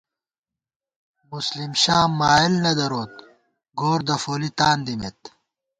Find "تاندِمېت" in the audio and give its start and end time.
4.57-5.19